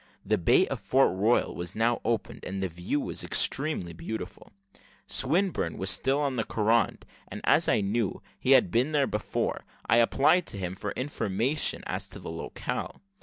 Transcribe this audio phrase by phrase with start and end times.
[0.25, 4.51] The bay of Fort Royal was now opened, and the view was extremely beautiful.
[5.05, 9.63] Swinburne was still on the carronade, and as I knew he had been there before,
[9.85, 12.99] I applied to him for information as to the locale.